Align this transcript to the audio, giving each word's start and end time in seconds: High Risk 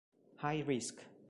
High 0.37 0.63
Risk 0.65 0.97